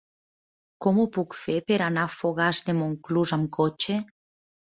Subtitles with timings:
[0.85, 4.01] Com ho puc fer per anar a Fogars de Montclús amb cotxe?